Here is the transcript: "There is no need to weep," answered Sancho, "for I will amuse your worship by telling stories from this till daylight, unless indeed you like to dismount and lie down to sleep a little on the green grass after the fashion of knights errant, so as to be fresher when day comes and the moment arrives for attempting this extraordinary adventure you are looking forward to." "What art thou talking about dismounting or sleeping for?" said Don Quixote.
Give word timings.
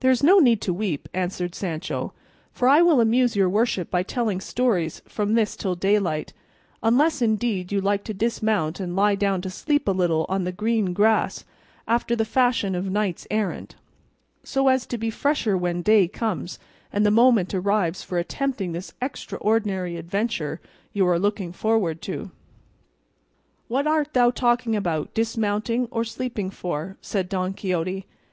"There 0.00 0.10
is 0.10 0.24
no 0.24 0.40
need 0.40 0.60
to 0.62 0.74
weep," 0.74 1.08
answered 1.14 1.54
Sancho, 1.54 2.12
"for 2.50 2.66
I 2.66 2.82
will 2.82 3.00
amuse 3.00 3.36
your 3.36 3.48
worship 3.48 3.88
by 3.88 4.02
telling 4.02 4.40
stories 4.40 5.00
from 5.06 5.34
this 5.34 5.54
till 5.54 5.76
daylight, 5.76 6.32
unless 6.82 7.22
indeed 7.22 7.70
you 7.70 7.80
like 7.80 8.02
to 8.02 8.14
dismount 8.14 8.80
and 8.80 8.96
lie 8.96 9.14
down 9.14 9.40
to 9.42 9.48
sleep 9.48 9.86
a 9.86 9.92
little 9.92 10.26
on 10.28 10.42
the 10.42 10.50
green 10.50 10.92
grass 10.92 11.44
after 11.86 12.16
the 12.16 12.24
fashion 12.24 12.74
of 12.74 12.90
knights 12.90 13.28
errant, 13.30 13.76
so 14.42 14.66
as 14.66 14.86
to 14.86 14.98
be 14.98 15.08
fresher 15.08 15.56
when 15.56 15.82
day 15.82 16.08
comes 16.08 16.58
and 16.92 17.06
the 17.06 17.12
moment 17.12 17.54
arrives 17.54 18.02
for 18.02 18.18
attempting 18.18 18.72
this 18.72 18.92
extraordinary 19.00 19.98
adventure 19.98 20.60
you 20.92 21.06
are 21.06 21.20
looking 21.20 21.52
forward 21.52 22.02
to." 22.02 22.32
"What 23.68 23.86
art 23.86 24.14
thou 24.14 24.32
talking 24.32 24.74
about 24.74 25.14
dismounting 25.14 25.86
or 25.92 26.02
sleeping 26.02 26.50
for?" 26.50 26.96
said 27.00 27.28
Don 27.28 27.52
Quixote. 27.54 28.04